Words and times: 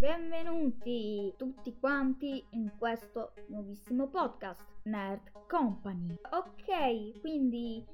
Benvenuti 0.00 1.34
tutti 1.36 1.76
quanti 1.78 2.42
in 2.52 2.72
questo 2.78 3.34
nuovissimo 3.48 4.08
podcast 4.08 4.64
Nerd 4.84 5.30
Company. 5.46 6.18
Ok, 6.30 7.20
quindi 7.20 7.84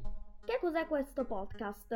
che 0.45 0.59
cos'è 0.61 0.87
questo 0.87 1.25
podcast? 1.25 1.93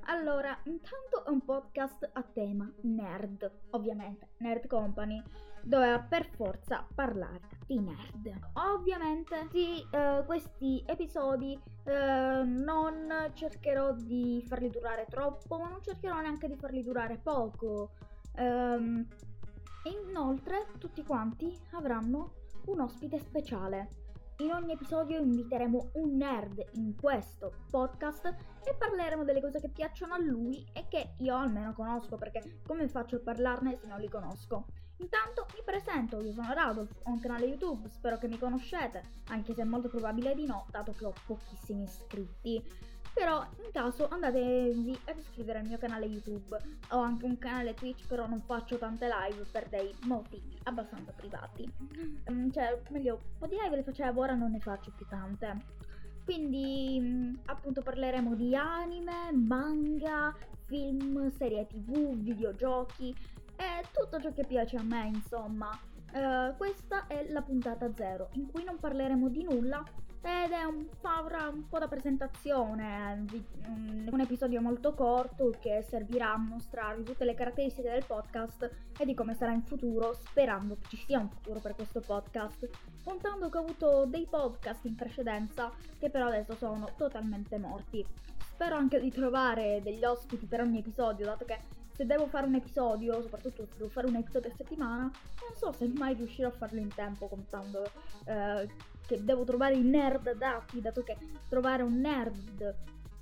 Allora, 0.00 0.54
intanto 0.64 1.24
è 1.24 1.30
un 1.30 1.42
podcast 1.42 2.10
a 2.12 2.22
tema 2.22 2.70
nerd, 2.82 3.50
ovviamente, 3.70 4.32
Nerd 4.40 4.66
Company, 4.66 5.22
doveva 5.62 5.98
per 5.98 6.28
forza 6.36 6.86
parlare 6.94 7.40
di 7.64 7.80
nerd. 7.80 8.38
Ovviamente, 8.52 9.46
sì, 9.50 9.82
eh, 9.90 10.24
questi 10.26 10.84
episodi 10.86 11.58
eh, 11.84 12.42
non 12.44 13.30
cercherò 13.32 13.94
di 13.94 14.44
farli 14.46 14.68
durare 14.68 15.06
troppo, 15.08 15.56
ma 15.56 15.70
non 15.70 15.82
cercherò 15.82 16.20
neanche 16.20 16.48
di 16.48 16.56
farli 16.56 16.82
durare 16.82 17.16
poco. 17.16 17.92
Um, 18.36 19.06
inoltre, 20.14 20.68
tutti 20.78 21.02
quanti 21.02 21.52
avranno 21.72 22.34
un 22.66 22.80
ospite 22.80 23.18
speciale. 23.18 23.88
In 24.38 24.52
ogni 24.52 24.70
episodio 24.70 25.18
inviteremo 25.18 25.90
un 25.94 26.16
nerd 26.16 26.64
in 26.74 26.94
questo 26.94 27.52
podcast 27.68 28.26
e 28.26 28.74
parleremo 28.78 29.24
delle 29.24 29.40
cose 29.40 29.58
che 29.58 29.70
piacciono 29.70 30.14
a 30.14 30.22
lui 30.22 30.64
e 30.72 30.86
che 30.88 31.14
io 31.18 31.36
almeno 31.36 31.72
conosco 31.72 32.16
perché 32.16 32.60
come 32.64 32.86
faccio 32.86 33.16
a 33.16 33.20
parlarne 33.24 33.76
se 33.76 33.88
non 33.88 33.98
li 33.98 34.08
conosco. 34.08 34.66
Intanto 34.98 35.46
mi 35.52 35.62
presento, 35.64 36.20
io 36.20 36.32
sono 36.32 36.52
Radolf, 36.52 36.92
ho 37.02 37.10
un 37.10 37.18
canale 37.18 37.46
YouTube, 37.46 37.88
spero 37.88 38.16
che 38.16 38.28
mi 38.28 38.38
conoscete, 38.38 39.02
anche 39.30 39.52
se 39.52 39.62
è 39.62 39.64
molto 39.64 39.88
probabile 39.88 40.36
di 40.36 40.46
no, 40.46 40.66
dato 40.70 40.92
che 40.92 41.06
ho 41.06 41.12
pochissimi 41.26 41.82
iscritti. 41.82 42.62
Però 43.14 43.46
in 43.64 43.70
caso 43.72 44.08
andatevi 44.08 44.98
ad 45.04 45.18
iscrivere 45.18 45.60
al 45.60 45.66
mio 45.66 45.78
canale 45.78 46.06
YouTube. 46.06 46.58
Ho 46.90 46.98
anche 46.98 47.24
un 47.24 47.38
canale 47.38 47.72
Twitch, 47.72 48.06
però 48.08 48.26
non 48.26 48.42
faccio 48.42 48.76
tante 48.76 49.06
live 49.06 49.44
per 49.50 49.68
dei 49.68 49.94
motivi 50.02 50.58
abbastanza 50.64 51.12
privati. 51.12 51.72
Um, 52.26 52.50
cioè, 52.50 52.80
meglio, 52.90 53.14
un 53.14 53.38
po' 53.38 53.46
di 53.46 53.56
live 53.60 53.76
le 53.76 53.82
facevo, 53.84 54.20
ora 54.20 54.34
non 54.34 54.50
ne 54.50 54.58
faccio 54.58 54.92
più 54.96 55.06
tante. 55.06 55.82
Quindi 56.24 56.98
mm, 57.00 57.34
appunto 57.46 57.82
parleremo 57.82 58.34
di 58.34 58.56
anime, 58.56 59.30
manga, 59.32 60.34
film, 60.64 61.30
serie 61.36 61.66
tv, 61.66 62.16
videogiochi 62.16 63.14
e 63.56 63.84
tutto 63.92 64.20
ciò 64.20 64.32
che 64.32 64.44
piace 64.44 64.76
a 64.76 64.82
me, 64.82 65.06
insomma. 65.06 65.70
Uh, 66.14 66.56
questa 66.56 67.08
è 67.08 67.26
la 67.30 67.42
puntata 67.42 67.92
zero, 67.92 68.28
in 68.34 68.48
cui 68.48 68.62
non 68.62 68.78
parleremo 68.78 69.28
di 69.28 69.42
nulla 69.42 69.82
ed 70.22 70.52
è 70.52 70.62
un, 70.62 70.86
avrà 71.02 71.48
un 71.48 71.66
po' 71.68 71.80
da 71.80 71.88
presentazione, 71.88 73.26
un 73.66 74.20
episodio 74.20 74.60
molto 74.60 74.94
corto 74.94 75.52
che 75.58 75.84
servirà 75.86 76.34
a 76.34 76.38
mostrarvi 76.38 77.02
tutte 77.02 77.24
le 77.24 77.34
caratteristiche 77.34 77.90
del 77.90 78.04
podcast 78.06 78.70
e 78.96 79.04
di 79.04 79.12
come 79.12 79.34
sarà 79.34 79.52
in 79.52 79.62
futuro, 79.62 80.14
sperando 80.14 80.76
che 80.76 80.88
ci 80.90 80.96
sia 81.04 81.18
un 81.18 81.28
futuro 81.28 81.58
per 81.58 81.74
questo 81.74 82.00
podcast, 82.00 82.70
contando 83.02 83.50
che 83.50 83.58
ho 83.58 83.62
avuto 83.62 84.04
dei 84.06 84.26
podcast 84.30 84.84
in 84.84 84.94
precedenza 84.94 85.72
che 85.98 86.10
però 86.10 86.28
adesso 86.28 86.54
sono 86.54 86.88
totalmente 86.96 87.58
morti. 87.58 88.06
Spero 88.46 88.76
anche 88.76 89.00
di 89.00 89.10
trovare 89.10 89.80
degli 89.82 90.04
ospiti 90.04 90.46
per 90.46 90.60
ogni 90.60 90.78
episodio, 90.78 91.26
dato 91.26 91.44
che 91.44 91.82
se 91.94 92.04
devo 92.06 92.26
fare 92.26 92.46
un 92.46 92.54
episodio, 92.54 93.22
soprattutto 93.22 93.64
se 93.64 93.76
devo 93.76 93.88
fare 93.88 94.08
un 94.08 94.16
episodio 94.16 94.50
a 94.50 94.54
settimana, 94.54 95.02
non 95.02 95.56
so 95.56 95.72
se 95.72 95.88
mai 95.96 96.14
riuscirò 96.14 96.48
a 96.48 96.52
farlo 96.52 96.80
in 96.80 96.92
tempo 96.92 97.28
contando 97.28 97.84
eh, 98.24 98.68
che 99.06 99.24
devo 99.24 99.44
trovare 99.44 99.74
i 99.74 99.82
nerd 99.82 100.26
adatti, 100.26 100.80
dato 100.80 101.02
che 101.02 101.16
trovare 101.48 101.82
un 101.82 102.00
nerd 102.00 102.74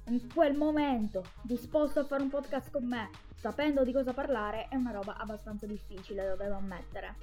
in 0.06 0.32
quel 0.32 0.56
momento 0.56 1.22
disposto 1.42 2.00
a 2.00 2.04
fare 2.04 2.22
un 2.22 2.30
podcast 2.30 2.70
con 2.70 2.84
me, 2.84 3.10
sapendo 3.36 3.84
di 3.84 3.92
cosa 3.92 4.12
parlare, 4.12 4.68
è 4.68 4.76
una 4.76 4.90
roba 4.90 5.16
abbastanza 5.16 5.66
difficile, 5.66 6.28
lo 6.28 6.36
devo 6.36 6.54
ammettere. 6.54 7.16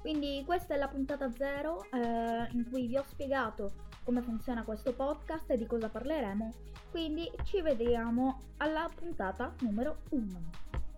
Quindi 0.00 0.42
questa 0.46 0.74
è 0.74 0.78
la 0.78 0.88
puntata 0.88 1.30
zero 1.30 1.86
eh, 1.92 2.48
in 2.52 2.68
cui 2.70 2.86
vi 2.86 2.96
ho 2.96 3.04
spiegato 3.06 3.88
come 4.04 4.22
funziona 4.22 4.64
questo 4.64 4.94
podcast 4.94 5.50
e 5.50 5.56
di 5.56 5.66
cosa 5.66 5.88
parleremo. 5.88 6.52
Quindi 6.90 7.30
ci 7.44 7.60
vediamo 7.60 8.40
alla 8.58 8.88
puntata 8.94 9.54
numero 9.60 9.98
1. 10.10 10.69